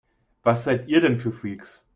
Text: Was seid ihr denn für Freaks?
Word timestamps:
Was 0.41 0.63
seid 0.63 0.87
ihr 0.89 0.99
denn 0.99 1.19
für 1.19 1.31
Freaks? 1.31 1.87